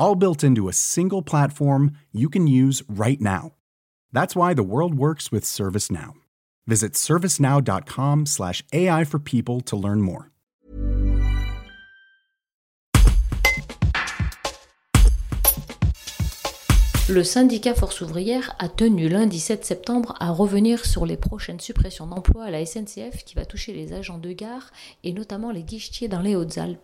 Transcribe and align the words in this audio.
All 0.00 0.14
built 0.14 0.42
into 0.42 0.66
a 0.66 0.72
single 0.72 1.20
platform 1.20 1.90
you 2.10 2.30
can 2.30 2.46
use 2.46 2.82
right 2.88 3.20
now. 3.20 3.52
That's 4.14 4.34
why 4.34 4.54
the 4.54 4.62
world 4.62 4.94
works 4.94 5.30
with 5.30 5.44
ServiceNow. 5.44 6.14
Visit 6.66 6.94
servicenow.com/slash 6.94 8.64
AI 8.72 9.04
for 9.04 9.18
people 9.18 9.60
to 9.60 9.76
learn 9.76 10.00
more. 10.00 10.30
Le 17.10 17.22
syndicat 17.22 17.74
Force 17.74 18.00
ouvrière 18.00 18.54
a 18.58 18.68
tenu 18.68 19.10
lundi 19.10 19.38
7 19.38 19.66
septembre 19.66 20.14
à 20.18 20.30
revenir 20.30 20.86
sur 20.86 21.04
les 21.04 21.18
prochaines 21.18 21.60
suppressions 21.60 22.06
d'emplois 22.06 22.44
à 22.44 22.50
la 22.50 22.64
SNCF 22.64 23.24
qui 23.26 23.34
va 23.34 23.44
toucher 23.44 23.74
les 23.74 23.92
agents 23.92 24.16
de 24.16 24.32
gare 24.32 24.70
et 25.04 25.12
notamment 25.12 25.50
les 25.50 25.62
guichetiers 25.62 26.08
dans 26.08 26.22
les 26.22 26.36
Hautes-Alpes. 26.36 26.80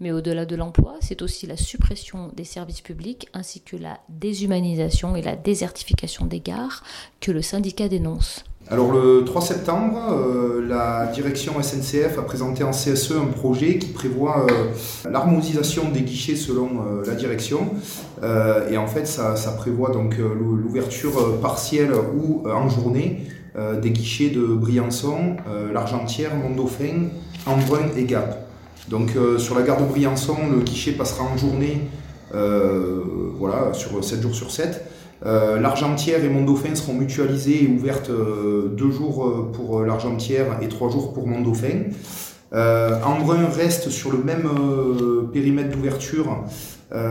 Mais 0.00 0.12
au-delà 0.12 0.44
de 0.44 0.56
l'emploi, 0.56 0.96
c'est 1.00 1.22
aussi 1.22 1.46
la 1.46 1.56
suppression 1.56 2.30
des 2.36 2.44
services 2.44 2.82
publics 2.82 3.28
ainsi 3.32 3.62
que 3.62 3.76
la 3.76 3.98
déshumanisation 4.08 5.16
et 5.16 5.22
la 5.22 5.36
désertification 5.36 6.26
des 6.26 6.40
gares 6.40 6.82
que 7.20 7.32
le 7.32 7.40
syndicat 7.40 7.88
dénonce. 7.88 8.44
Alors 8.68 8.90
le 8.90 9.22
3 9.24 9.42
septembre, 9.42 9.96
euh, 10.10 10.66
la 10.66 11.06
direction 11.06 11.52
SNCF 11.62 12.18
a 12.18 12.22
présenté 12.22 12.64
en 12.64 12.72
CSE 12.72 13.12
un 13.12 13.26
projet 13.26 13.78
qui 13.78 13.90
prévoit 13.92 14.44
euh, 14.50 15.08
l'harmonisation 15.08 15.88
des 15.92 16.00
guichets 16.00 16.34
selon 16.34 16.70
euh, 16.80 17.04
la 17.06 17.14
direction. 17.14 17.70
et 18.70 18.76
en 18.76 18.88
fait, 18.88 19.06
ça, 19.06 19.34
prévoit 19.56 19.90
donc 19.90 20.16
l'ouverture 20.18 21.38
partielle 21.40 21.92
ou 21.92 22.42
en 22.48 22.68
journée 22.68 23.22
des 23.80 23.90
guichets 23.90 24.30
de 24.30 24.42
Briançon, 24.42 25.36
l'Argentière, 25.72 26.34
Mont-Dauphin, 26.34 27.08
Embrun 27.46 27.88
et 27.96 28.04
Gap. 28.04 28.45
Donc 28.88 29.10
sur 29.38 29.54
la 29.56 29.62
gare 29.62 29.80
de 29.80 29.86
Briançon, 29.86 30.36
le 30.52 30.60
guichet 30.60 30.92
passera 30.92 31.24
en 31.24 31.36
journée, 31.36 31.82
voilà, 32.32 33.72
sur 33.72 34.02
7 34.02 34.22
jours 34.22 34.34
sur 34.34 34.50
7. 34.50 34.86
Euh, 35.24 35.58
L'Argentière 35.58 36.22
et 36.24 36.28
Mont-Dauphin 36.28 36.74
seront 36.74 36.94
mutualisées 36.94 37.64
et 37.64 37.68
ouvertes 37.68 38.10
euh, 38.10 38.68
deux 38.68 38.90
jours 38.90 39.26
euh, 39.26 39.50
pour 39.52 39.82
l'Argentière 39.82 40.58
et 40.60 40.68
trois 40.68 40.90
jours 40.90 41.14
pour 41.14 41.26
Mont-Dauphin. 41.26 41.84
Embrun 42.52 43.48
reste 43.54 43.90
sur 43.90 44.12
le 44.12 44.18
même 44.18 44.48
périmètre 45.30 45.70
d'ouverture, 45.76 46.44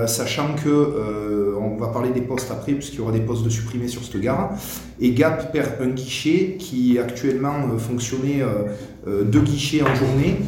sachant 0.07 0.55
que 0.55 1.53
on 1.61 1.77
va 1.77 1.89
parler 1.89 2.09
des 2.09 2.21
postes 2.21 2.49
après, 2.49 2.71
puisqu'il 2.71 2.97
y 2.97 3.01
aura 3.01 3.11
des 3.11 3.19
postes 3.19 3.43
de 3.43 3.49
supprimés 3.49 3.89
sur 3.89 4.03
cette 4.03 4.19
gare. 4.19 4.53
Et 4.99 5.11
Gap 5.11 5.51
perd 5.51 5.73
un 5.81 5.89
guichet 5.89 6.55
qui 6.57 6.97
actuellement 6.97 7.77
fonctionnait 7.77 8.43
deux 9.05 9.41
guichets 9.41 9.83
en 9.83 9.93
journée 9.93 10.39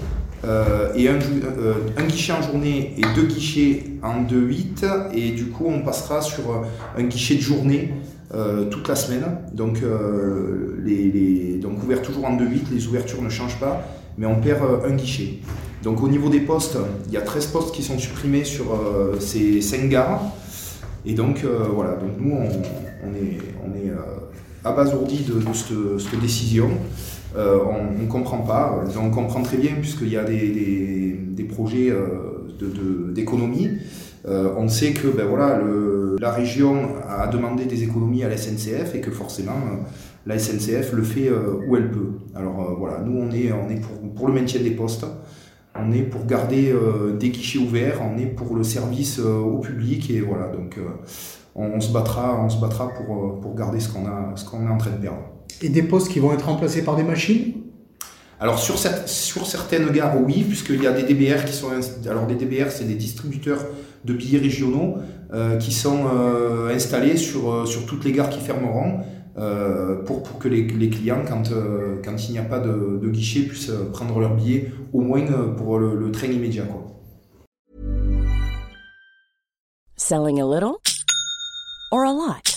euh, 0.45 0.93
et 0.95 1.09
un, 1.09 1.15
euh, 1.15 1.73
un, 1.97 2.03
guichet 2.03 2.31
en 2.31 2.41
journée 2.43 2.93
et 2.97 3.01
deux 3.15 3.25
guichets 3.25 3.85
en 4.03 4.21
2-8 4.21 5.15
et 5.15 5.31
du 5.31 5.47
coup 5.47 5.65
on 5.67 5.81
passera 5.81 6.21
sur 6.21 6.63
un 6.95 7.03
guichet 7.03 7.35
de 7.35 7.41
journée 7.41 7.93
euh, 8.35 8.65
toute 8.65 8.87
la 8.87 8.95
semaine. 8.95 9.25
Donc, 9.53 9.81
les, 10.83 11.59
donc 11.59 11.83
ouvert 11.83 12.01
toujours 12.01 12.25
en 12.25 12.37
2-8 12.37 12.71
les 12.71 12.87
ouvertures 12.87 13.21
ne 13.21 13.29
changent 13.29 13.59
pas 13.59 13.83
mais 14.17 14.27
on 14.27 14.39
perd 14.39 14.61
un 14.85 14.95
guichet. 14.95 15.39
Donc 15.83 16.03
au 16.03 16.07
niveau 16.07 16.29
des 16.29 16.41
postes 16.41 16.77
il 17.07 17.13
y 17.13 17.17
a 17.17 17.21
13 17.21 17.47
postes 17.47 17.73
qui 17.73 17.81
sont 17.81 17.97
supprimés 17.97 18.43
sur 18.43 18.65
ces 19.19 19.61
5 19.61 19.89
gares. 19.89 20.21
Et 21.05 21.13
donc 21.13 21.45
voilà. 21.73 21.93
Donc 21.93 22.11
nous 22.19 22.33
on, 22.35 23.15
est, 23.15 23.37
on 23.65 23.75
est 23.75 23.91
abasourdi 24.63 25.23
de, 25.23 25.41
cette, 25.99 26.19
décision. 26.19 26.69
euh, 26.69 27.26
on 27.37 28.01
ne 28.01 28.07
comprend 28.07 28.39
pas. 28.39 28.83
On 28.99 29.09
comprend 29.09 29.41
très 29.41 29.57
bien 29.57 29.73
puisqu'il 29.79 30.09
y 30.09 30.17
a 30.17 30.23
des, 30.23 31.43
projets 31.49 31.89
euh, 31.89 33.11
d'économie. 33.13 33.69
Euh, 34.27 34.53
on 34.57 34.67
sait 34.67 34.91
que 34.91 35.07
ben 35.07 35.25
voilà, 35.27 35.59
la 36.19 36.31
région 36.31 36.75
a 37.07 37.27
demandé 37.27 37.65
des 37.65 37.83
économies 37.83 38.23
à 38.23 38.29
la 38.29 38.37
SNCF 38.37 38.95
et 38.95 39.01
que 39.01 39.11
forcément 39.11 39.53
la 40.25 40.37
SNCF 40.37 40.91
le 40.93 41.03
fait 41.03 41.29
où 41.67 41.75
elle 41.75 41.91
peut. 41.91 42.11
Alors 42.35 42.75
voilà, 42.77 42.99
nous 42.99 43.17
on 43.17 43.31
est, 43.31 43.51
pour, 44.15 44.27
le 44.27 44.33
maintien 44.33 44.61
des 44.61 44.71
postes, 44.71 45.05
on 45.75 45.91
est 45.93 46.01
pour 46.01 46.25
garder 46.25 46.73
des 47.17 47.29
guichets 47.29 47.59
ouverts, 47.59 48.01
on 48.01 48.17
est 48.17 48.25
pour 48.25 48.55
le 48.55 48.63
service 48.63 49.19
au 49.19 49.59
public 49.59 50.09
et 50.09 50.19
voilà, 50.19 50.49
donc 50.49 50.77
on, 51.55 51.79
se 51.79 51.93
battra, 51.93 52.37
on 52.43 52.49
se 52.49 52.59
battra 52.59 52.89
pour, 52.89 53.55
garder 53.55 53.79
ce 53.79 53.89
qu'on 53.89 54.03
qu'on 54.03 54.67
est 54.67 54.69
en 54.69 54.77
train 54.77 54.91
de 54.91 54.97
perdre. 54.97 55.36
Et 55.61 55.69
des 55.69 55.83
postes 55.83 56.09
qui 56.09 56.19
vont 56.19 56.33
être 56.33 56.45
remplacés 56.45 56.83
par 56.83 56.95
des 56.95 57.03
machines 57.03 57.53
alors 58.39 58.59
sur, 58.59 58.77
sur, 58.77 59.47
certaines 59.47 59.89
gares, 59.89 60.21
oui, 60.21 60.43
puisqu'il 60.43 60.83
y 60.83 60.87
a 60.87 60.91
des 60.91 61.01
DBR 61.01 61.43
qui 61.45 61.53
sont... 61.53 61.69
Alors 62.07 62.27
des 62.27 62.35
DBR, 62.35 62.69
c'est 62.69 62.85
des 62.85 62.93
distributeurs 62.93 63.65
de 64.05 64.13
billets 64.13 64.37
régionaux 64.37 64.97
euh, 65.33 65.57
qui 65.57 65.73
sont 65.73 66.05
euh, 66.05 66.73
installés 66.73 67.17
sur, 67.17 67.51
euh, 67.51 67.65
sur 67.65 67.87
toutes 67.87 68.05
les 68.05 68.11
gares 68.11 68.29
qui 68.29 68.39
fermeront 68.39 68.99
pour, 70.05 70.23
pour 70.23 70.39
que 70.39 70.47
les, 70.47 70.63
les 70.63 70.89
clients, 70.89 71.23
quand, 71.27 71.51
quand 72.03 72.27
il 72.27 72.31
n'y 72.31 72.39
a 72.39 72.43
pas 72.43 72.57
de, 72.59 72.99
de, 72.99 73.07
guichet, 73.07 73.41
puissent 73.41 73.71
prendre 73.93 74.19
leur 74.19 74.33
billet 74.33 74.71
au 74.93 75.01
moins 75.01 75.23
pour 75.55 75.77
le, 75.77 75.95
le 75.95 76.11
train 76.11 76.25
immédiat. 76.25 76.63
Quoi. 76.63 76.87
Selling 79.95 80.41
a 80.41 80.45
little 80.45 80.77
or 81.91 82.03
a 82.03 82.13
lot? 82.13 82.56